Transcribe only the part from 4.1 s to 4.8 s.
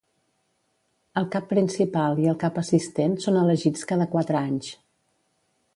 quatre anys.